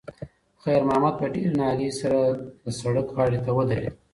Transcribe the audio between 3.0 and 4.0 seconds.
غاړې ته ودرېد.